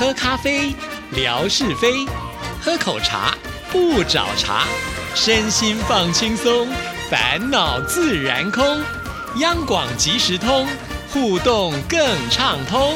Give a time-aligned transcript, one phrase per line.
[0.00, 0.74] 喝咖啡，
[1.14, 2.08] 聊是非；
[2.58, 3.36] 喝口茶，
[3.70, 4.64] 不找茬。
[5.14, 6.66] 身心放轻松，
[7.10, 8.64] 烦恼自然空。
[9.40, 10.66] 央广即时通，
[11.12, 12.00] 互动更
[12.30, 12.94] 畅通。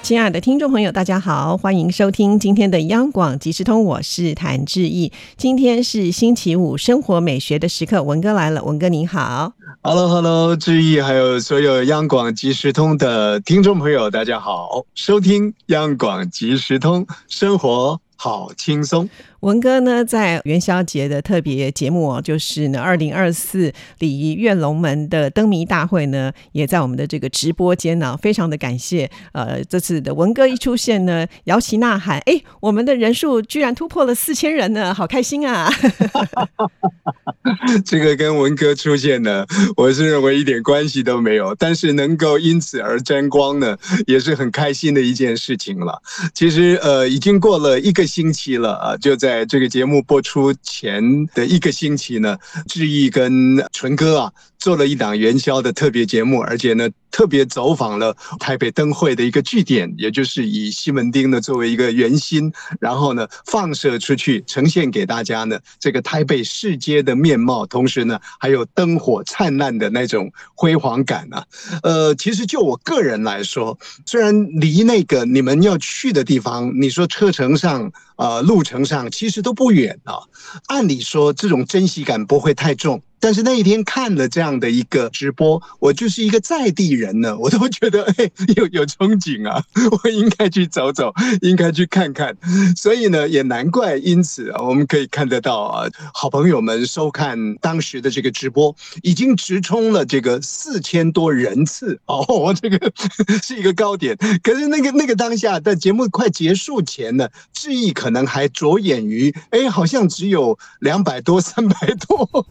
[0.00, 5.12] 亲爱的听众朋友，大家好，欢迎收听今天的央广即时通，我是谭志毅。
[5.36, 9.52] 今天是星期五，生活美学的时刻，文哥来了，文哥你好
[9.84, 19.10] ，Hello，Hello，志毅，还有所有央广即时通的听众朋友，大家好，收听央广即时通，生活好轻松。
[19.40, 29.10] 文哥呢，在元宵节的特别节目，就是呢，二零二四礼仪跃龙门的灯谜大会呢，也在我们的这个直播间呢，非常的感谢。
[29.32, 35.68] 呃，这次的文哥一出现呢，摇旗呐喊，哎，我们的人数居然突破了四千人呢，好开心啊！
[37.84, 39.46] 这个跟文哥出现呢，
[39.76, 46.02] 我是认为一点关系都没有，但是能够因此而沾光呢，也是很开心的一件事情了。
[46.34, 49.46] 其实呃，已经过了一个星期了啊，就在。
[49.52, 56.88] 这个节目播出前的一个星期呢，志毅跟纯哥啊做了一档元宵的特别节目，而且呢。
[57.12, 71.44] 特别走访了台北灯会的一个据点，也就是以西门町呢作为一个圆心，然后呢放射出去，呈现给大家呢这个台北市街的面貌，同时呢还有灯火灿烂的那种辉煌感啊。
[71.82, 80.20] 呃，其实就我个人来说，虽然离那个你们要去的地方，你说车程上啊路程上其实都不远啊，
[80.66, 83.02] 按理说这种珍惜感不会太重。
[83.24, 89.62] 但是那一天看了这样的一个直播，我就是一个在地人呢，我都觉得哎，有有憧憬啊，
[90.02, 92.36] 我应该去走走，应该去看看。
[92.76, 102.92] 所以呢，也难怪，因此啊，我们可以看得到啊，好朋友们收看当时的这个直播，已经直冲了这个四千多人次哦， 这个
[103.40, 104.18] 是一个高点。
[104.42, 111.74] 可是那个那个当下，在节目快结束前呢，志毅可能还着眼于，哎，好像只有两百多、 三百
[112.06, 112.46] 多。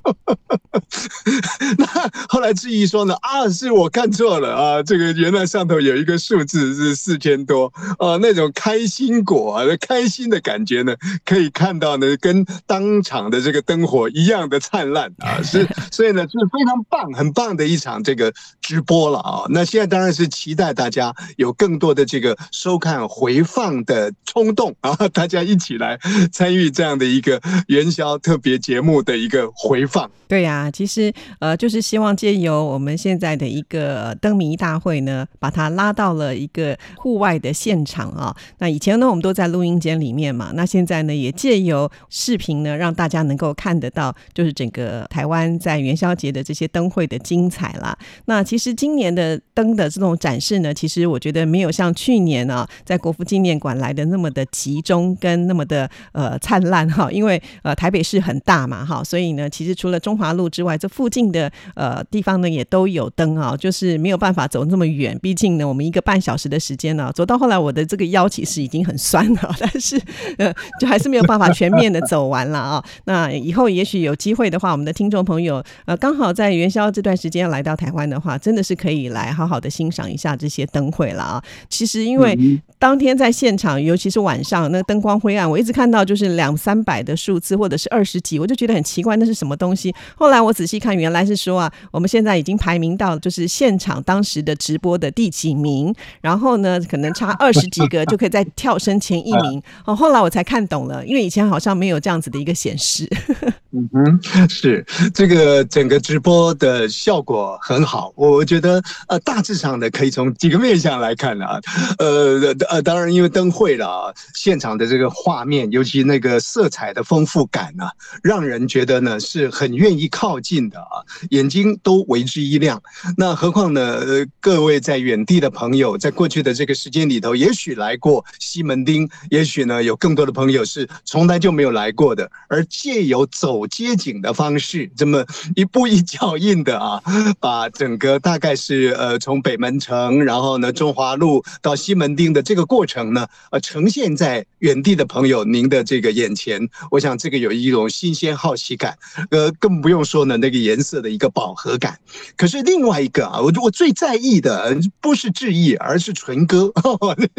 [1.78, 1.88] 那
[2.28, 10.94] 后来质疑说呢啊，是我看错了啊，这个原来上头有一个数字是四千多啊，那种开心果啊，开心的感觉呢，
[11.26, 19.44] 可以看到呢，跟当场的这个灯火一样的灿烂啊，是 所以呢，是非常棒，很棒的一场这个直播了啊。
[19.50, 26.00] 那现在当然是期待大家有更多的这个收看回放的冲动啊，大家一起来
[26.32, 30.10] 参与这样的一个元宵特别节目的一个回放。
[30.28, 38.34] 对呀，其实呃，就是希望借由我们现在的一个灯谜大会呢，把它拉到了一个户外的现场啊。
[38.60, 47.98] 那以前呢，我们都在录音间里面嘛，那现在呢，也借由视频呢，让大家能够看得到，就是整个台湾在元宵节的这些灯会的精彩啦。
[48.24, 65.18] 那其实今年的灯的这种展示呢，其实我觉得没有像去年啊，在国父纪念馆来的那么的集中跟那么的呃灿烂哈，因为呃台北市很大嘛哈，所以呢，其实除了中华路之外，这附近的呃地方呢也都有灯啊，就是没有办法走那么远。
[65.22, 70.00] 毕竟呢，我们一个半小时的时间呢，走到后来我的这个腰其实已经很酸了， 但是
[70.38, 72.84] 呃，就还是没有办法全面的走完了啊。
[73.06, 81.44] 那以后也许有机会的话，我们的听众朋友呃刚好在元宵这段时间来到台湾的话，真的是可以来好好的欣赏一下这些灯会了啊。
[81.70, 82.38] 其实因为
[82.80, 89.94] 当天在现场，尤其是晚上，那灯光灰暗，我一直看到就是两三百的数字或者是二十几，我就觉得很奇怪，那是什么东西？
[90.16, 99.62] 后来我仔细看，原来是说啊，我们现在已经排名到就是现场当时的直播的第几名，然后呢，可能差 二十几个就可以再跳升前一名。
[99.86, 103.08] 哦，后来我才看懂了，因为以前好像没有这样子的一个显示。
[103.74, 111.58] 嗯哼，是这个整个直播的效果很好，我觉得呃大致上的可以从几个面向来看啊，
[111.98, 117.92] 呃呃，当然因为灯会了，现场的这个画面，尤其那个色彩的丰富感啊，
[118.22, 121.02] 让人觉得呢是很愿意靠近的啊，
[121.32, 122.82] 眼睛都为之一亮。
[123.18, 133.68] 那何况呢，呃，各位在远地的朋友，在过去的这个时间里头，也许来过西门町，也许呢有更多的朋友是从来就没有来过的，而借由走。
[133.72, 135.26] 街景的方式，这么
[135.56, 137.02] 一步一脚印的啊，
[137.40, 148.98] 把整个大概是呃从北门城，然后呢中华路到西门町的这个过程呢，呃呈现在远地的朋友您的这个眼前，我想这个有一种新鲜好奇感，
[149.32, 151.98] 呃更不用说呢那个颜色的一个饱和感。
[152.36, 156.72] 可是另外一个啊，我我最在意的不是质疑，而是纯哥。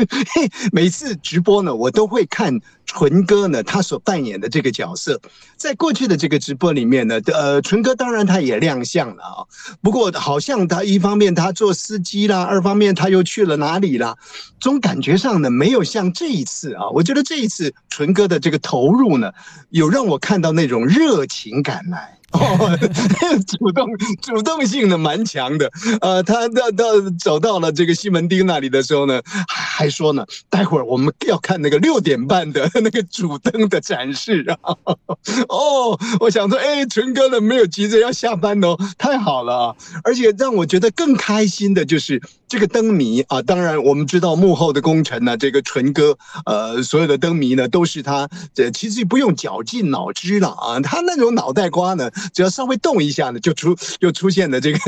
[0.73, 2.61] 每次直播呢，我都会看。
[2.95, 5.19] 纯哥呢，他所扮演的这个角色，
[5.57, 9.41] 在过去的这个直播里面呢，呃，纯哥当然他也亮相了啊。
[9.81, 14.15] 不过好像他一方面他做司机啦，二方面他又去了哪里啦，
[14.61, 16.91] 总感觉上呢没有像这一次啊。
[16.91, 19.33] 我觉得这一次纯哥的这个投入呢，
[19.71, 22.19] 有让我看到那种热情感来。
[22.33, 22.79] 哦，
[23.47, 23.89] 主动
[24.21, 25.71] 主动性呢蛮强的，
[26.01, 26.85] 呃，他到到
[27.19, 34.77] 走到了这个西门町那里的时候呢，还说呢，待会儿我们要看那个六点半的 那个主灯的展示啊。
[35.49, 39.77] 哦，我想说，哎，纯哥呢没有急着要下班哦，太好了啊！
[40.05, 52.11] 而且让我觉得更开心的就是这个灯谜啊，当然我们知道幕后的功臣呢，这个纯哥，呃，所有的灯谜呢都是他，这其实不用绞尽脑汁了啊，他那种脑袋瓜呢。
[52.33, 54.79] 只要稍微动一下呢，就出就出现了这个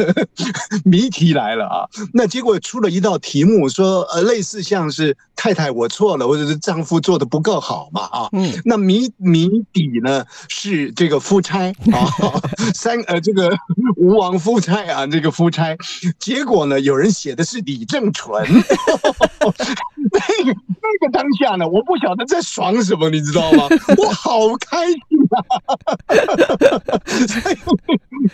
[0.85, 1.89] 谜题来了啊！
[2.13, 8.29] 那结果出了一道题目，说呃，类似像是太太我错了，或者是丈夫做的不够好嘛啊？
[8.33, 12.07] 嗯，那谜谜底呢是这个夫差啊，
[12.75, 13.57] 三呃这个
[13.97, 15.77] 吴王夫差啊，这个夫差，
[16.19, 18.45] 结果呢有人写的是李正淳。
[21.71, 23.69] 我不晓得在爽什么，你知道吗？
[23.99, 24.99] 我好开心
[25.31, 25.37] 啊！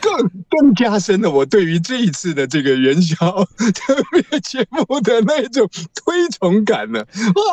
[0.00, 7.04] 更更加深了我对于这一次的这个元宵特别节目的那种推崇感呢。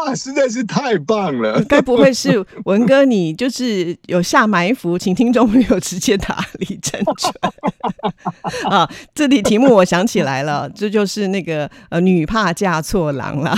[0.05, 1.63] 哇，实在是太棒了！
[1.63, 7.33] 该不会是文哥你就是有下埋伏，请听众朋友直接打李正淳
[8.69, 8.87] 啊？
[9.15, 13.57] 这题题目我想起来了，这就是那个呃，女怕嫁错郎了。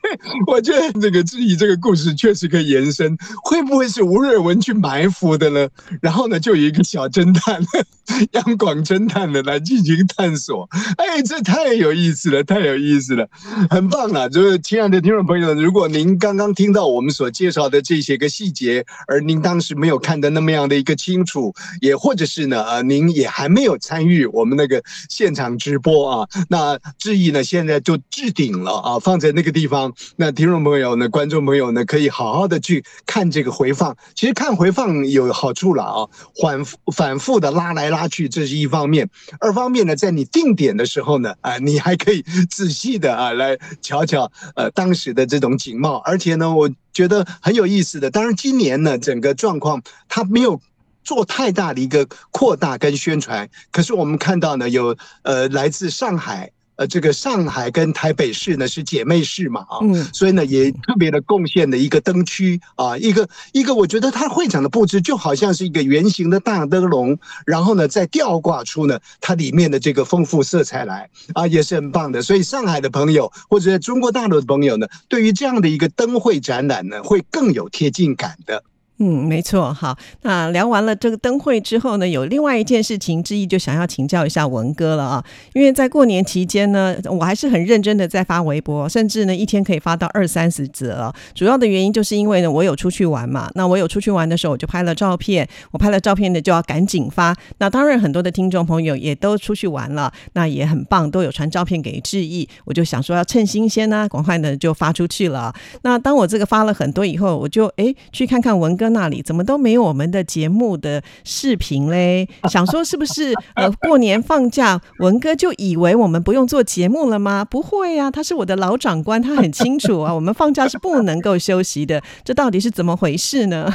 [0.47, 5.69] 我觉得这个质疑这个故事确实可以延伸，会不会是吴瑞文去埋伏的呢？
[6.01, 7.61] 然后呢，就有一个小侦探，
[8.33, 10.67] 央广侦探的来进行探索。
[10.97, 13.27] 哎，这太有意思了，太有意思了，
[13.69, 14.27] 很棒了。
[14.29, 29.51] 就是亲爱的听众朋友，如果您刚刚听到我们所介绍的这些个细节，而您当时没有看的那么样的一个清楚，也或者是呢，呃，您也还没有参与我们那个现场直播啊，那质疑呢，现在就置顶了啊，放在那个。
[29.51, 33.95] 地方，那听众朋友呢，观众朋友呢，可以好好的去看这个回放。
[34.13, 36.07] 其实看回放有好处了啊，
[36.41, 39.05] 反复反复的拉来拉去，这是一方面；
[39.39, 45.97] 二方面呢，在你定点的时候呢，啊，你还可以仔细的啊来瞧瞧呃当时的这种景貌。
[46.05, 48.11] 而且呢，我觉得很有意思的。
[48.11, 50.59] 当然，今年呢，整个状况它没有
[51.03, 56.51] 做太大的一个扩大跟宣传，可是我们看到呢，有呃来自上海。
[56.77, 59.79] 呃，这个上海跟台北市呢是姐妹市嘛啊，
[60.13, 72.21] 所以呢也特别的贡献的一个灯区啊，一个一个，我觉得它会场的布置就好像是一个圆形的大灯笼，然后呢再吊挂出呢它里面的这个丰富色彩来啊，也是很棒的。
[72.21, 78.63] 所以上海的朋友或者中国大陆的朋友呢，对于这样的一个灯会展览呢，会更有贴近感的。
[79.03, 79.97] 嗯，没错，好。
[80.21, 85.25] 那聊完了这个灯会之后呢，有另外一件事情之一，就想要请教一下文哥了啊。
[85.53, 91.11] 因为在过年期间呢，我还是很认真的在发微博，甚至呢一天可以发到二三十则。
[91.33, 93.49] 主要的原因就是因为呢，我有出去玩嘛。
[93.55, 95.49] 那我有出去玩的时候，我就拍了照片。
[95.71, 97.35] 我拍了照片呢，就要赶紧发。
[97.57, 102.47] 那当然，很多的听众朋友也都出去玩了，那也很棒，都有传照片给志毅。
[102.65, 105.51] 我就想说要趁新鲜呢，赶快呢就发出去了。
[105.81, 108.90] 那当我这个发了很多以后，我就哎去看看文哥。
[108.91, 112.27] 那里怎么都没有我们的节目的视频嘞？
[112.49, 117.43] 想说是不是呃过年放假，文哥就以为我们不用做节目了吗？
[117.43, 122.01] 不会啊，他是我的老长官，他很清楚啊，我们放假是不能够休息的。
[122.23, 123.73] 这到底是怎么回事呢？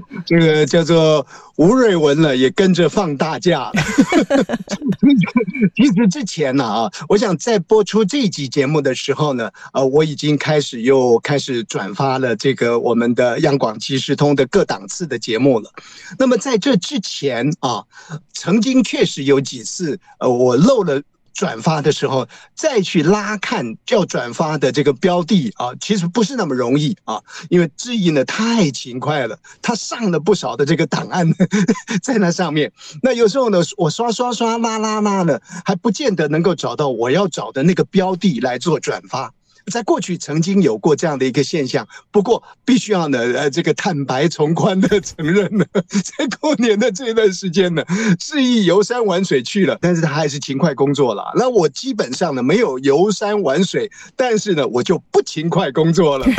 [0.26, 1.26] 这个叫做
[1.56, 3.70] 吴瑞文了，也跟着放大假。
[5.74, 15.70] 其实之前呢啊，我想在播出这集节目的时候呢，呃，我已经开始又开始转发了这个我们的央广即时通的各档次的节目了。
[16.18, 17.84] 那么在这之前啊，
[18.32, 21.00] 曾经确实有几次，呃，我漏了。
[21.34, 31.28] 转发的时候再去拉看要转发的这个标的啊，其实不是那么容易啊，因为志毅呢太勤快了，他上了不少的这个档案
[32.02, 32.72] 在那上面。
[33.02, 39.32] 那有时候呢，我刷刷刷拉拉拉呢，还不见得能够找到我要找的那个标的来做转发。
[39.68, 47.82] 在过去曾经有过这样的一个现象，不过必须要呢，呃，这个坦白从宽的 承认呢， 在过年的这段时间呢，
[48.18, 51.32] 是意游山玩水去了，但是他还是勤快工作了。
[51.36, 56.26] 那我基本上呢，没有游山玩水，但是呢，我就不勤快工作了。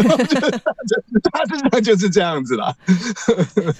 [1.31, 2.75] 大致上就是这样子了。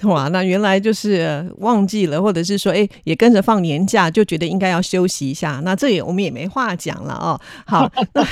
[0.02, 5.60] 哇，那原来就是忘记了，或者是说，哎，也跟着放年假，就觉得应该要休息一下。
[5.64, 7.40] 那这也我们也没话讲了哦。
[7.66, 8.26] 好，那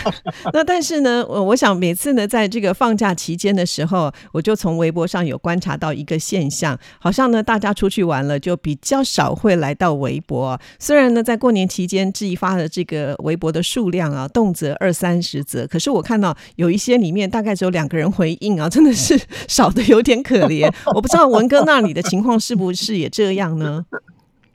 [0.52, 10.58] 那但是呢，我我想每次呢，在这个放假期间的时候，我就从微博上有观察到一个现象，好像呢，大家出去玩了，就比较少会来到微博。
[10.78, 20.72] 虽然呢，在过年期间，这一发的这个微博的数量啊，动辄二三十则，可是我看到有一些里面大概只有两个人回应啊，真的是 少的有点可怜。
[20.94, 23.84] 我不知道文哥那里的情况是不是也这样呢？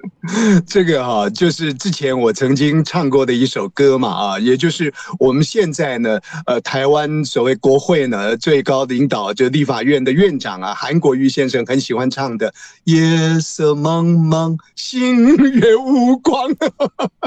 [0.68, 12.52] 这个哈，就是之前我曾经唱过的一首歌嘛，啊，也就是我们现在呢，呃，台湾所谓国会呢最高领导，就立法院的院长啊，韩国瑜先生很喜欢唱的
[12.84, 16.50] 《夜色茫茫，星月无光》。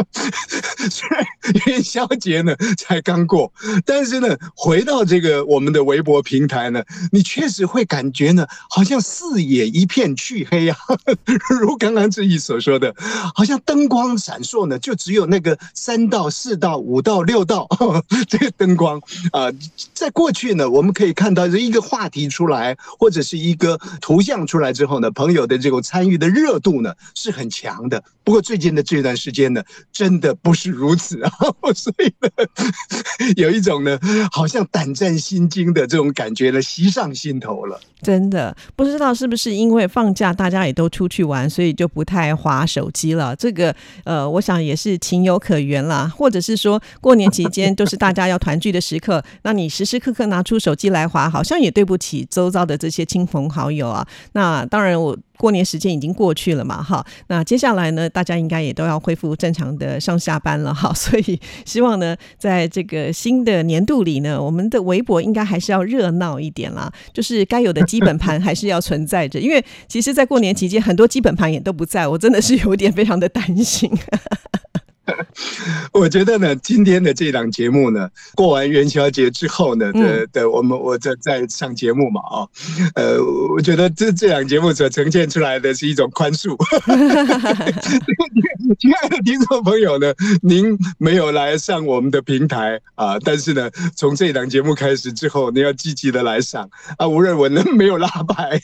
[0.91, 1.27] 虽然
[1.67, 3.51] 元宵节呢才刚过，
[3.87, 10.77] 但是呢，回到这个我们的微博平台呢，你确实会感觉呢，好像视野一片黢黑啊，
[11.61, 12.57] 如刚刚这一首。
[12.67, 12.93] 说的，
[13.33, 17.69] 好像灯光闪烁呢，就只有那个三道、四道、五道、六道
[18.29, 19.47] 这个灯光啊。
[19.95, 28.03] 在过去呢，我们可以看到一个话题出来，或者是一个图像出来之后呢，朋友的这种参与的热度呢是很强的。
[28.25, 31.31] 不过最近的这段时间呢，真的不是如此啊，
[31.73, 32.29] 所以呢，
[33.37, 33.97] 有一种呢，
[34.33, 37.79] 好像胆战心惊的这种感觉呢，袭上心头了。
[38.03, 43.35] 真的不知道是不是因为放假大家也都出去玩，所以就不太划手机了。
[43.35, 46.11] 这个呃，我想也是情有可原啦。
[46.17, 54.07] 或者是说过年期间都是大家要团聚的时刻， 那你时时刻刻拿出手机来划，好像也对不起周遭的这些亲朋好友啊。
[54.33, 55.17] 那当然我。
[55.39, 73.91] 过年时间已经过去了嘛，哈，那接下来呢，大家应该也都要恢复正常的上下班了，哈，所以希望呢，在这个新的年度里呢，我们的微博应该还是要热闹一点啦，就是该有的基本盘还是要存在着，因为其实，在过年期间，很多基本盘也都不在，我真的是有点非常的担心。
[75.93, 82.49] 我觉得呢，今天的这档节目呢，过完元宵节之后呢的的，我们我在在上节目嘛啊，
[82.97, 83.23] 呃，
[83.55, 86.57] 我觉得这这档节目所呈现出来的是一种宽恕。
[88.79, 97.07] 亲爱的听众朋友呢，您没有来上我们的平台啊，但是呢，从这档节目开始之后，你要积极的来上啊。
[97.07, 98.61] 无论我能没有拉牌，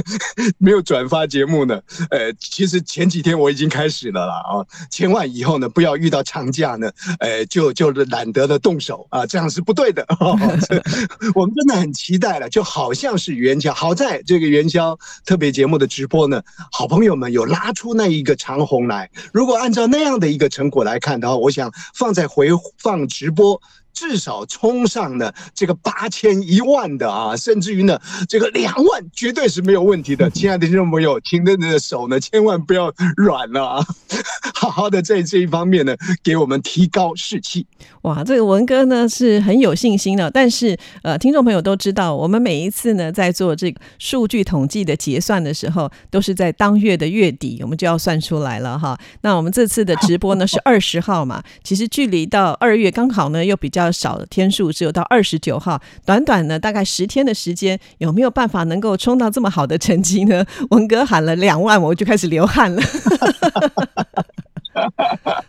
[0.58, 1.78] 没有转发节目呢，
[2.10, 5.81] 呃，其实前几天我已经开始了啦啊，千万以后呢不。
[5.82, 10.06] 要遇到长假呢，呃，就就是懒得的动手啊，这样是不对的。
[11.34, 13.72] 我们真的很期待了，就好像是元宵。
[13.74, 19.10] 好在这个元宵特别节目的直播呢，好朋友们有拉出那一个长虹来。
[19.32, 22.48] 如果按照那样的一个成果来看的话，我想放在回
[22.78, 23.60] 放直播。
[23.92, 30.28] 至少冲上呢这个八千一万的啊，甚至于呢，这个两万绝对是没有问题的。
[30.32, 33.86] 亲爱的听众朋友，请的的手呢，千万不要软了啊，
[34.54, 37.66] 好好的在这一方面呢，给我们提高士气。
[38.02, 48.98] 哇，这个文哥呢是很有信心的，但是呃，听众朋友都知道，我们每一次呢在做这个数据统计的结算的时候，都是在当月的月底，我们就要算出来了哈。
[49.20, 53.81] 那我们这次的直播呢是二十号嘛，其实距离到二月刚好呢又比较。
[53.82, 60.44] 要少的天数，只有到二十九号，短短呢大概十天的时间，有没有办法能够冲到这么好的成绩呢？
[60.70, 62.82] 文哥喊了两万，我就开始流汗了。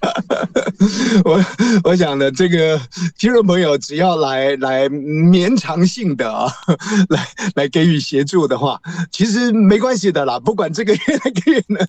[1.26, 1.44] 我
[1.84, 2.80] 我想呢，这个
[3.18, 6.52] 听众朋友只要来来绵长性的啊，
[7.10, 8.80] 来来给予协助的话，
[9.12, 10.40] 其实没关系的啦。
[10.40, 11.80] 不管这个月那个月呢，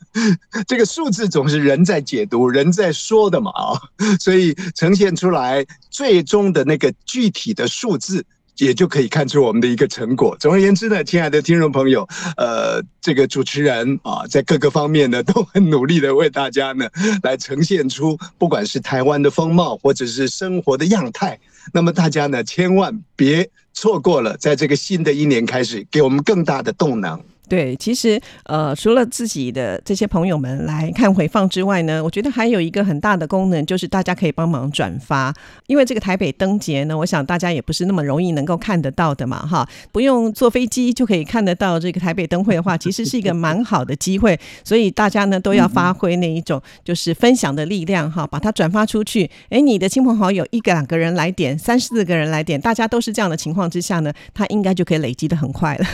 [0.66, 3.80] 这个数字总是人在解读、人在说的嘛啊，
[4.20, 8.24] 所以呈现出来最终的那个具体的数字。
[8.58, 10.36] 也就可以看出我们的一个成果。
[10.38, 12.06] 总而言之呢，亲爱的听众朋友，
[12.36, 16.88] 呃，这个主持人啊，在各个方面呢都很努力的为大家呢
[17.22, 21.38] 来呈现出，不管是台湾的风貌或者是生活的样态。
[21.72, 27.20] 那么大家呢千万别错过了，在这个新的一年开始，给我们更大的动能。
[27.46, 35.32] 对，其实呃，除了自己的这些朋友们来看回放之外呢，我觉得还有一个很大的功能，就是大家可以帮忙转发。
[35.66, 44.40] 因为这个台北灯节呢，我想大家也不是那么容易能够看得到的嘛，哈，不用坐飞机就可以看得到这个台北灯会的话，其实是一个 蛮好的机会。
[44.64, 49.30] 所以大家呢都要发挥那一种就是分享的力量，哈，把它转发出去。
[49.50, 55.84] 哎，你的亲朋好友一个两个人来点，三四个人来点，大家都是这样的情况之下呢，它应该就可以累积的很快了。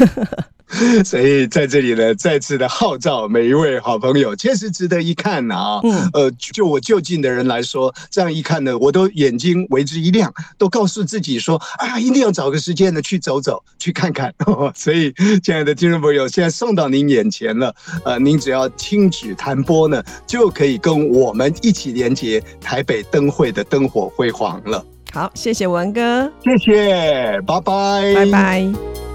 [1.05, 5.81] 所以在这里呢，再次的号召每一位好朋友，确实值得一看呐啊！
[5.83, 14.33] 嗯，呃，就我就近的人来说，这样一看呢，我都眼睛为之一亮，都告诉自己说啊，一定要找个时间呢去走走，去看看。
[14.75, 15.13] 所以，
[15.43, 17.75] 亲爱的听众朋友，现在送到您眼前了，
[18.05, 24.85] 呃，您只要轻举弹拨呢，就可以跟我们一起连接台北灯会的灯火辉煌了。
[25.13, 29.10] 好，谢谢文哥，谢谢，拜拜，拜拜。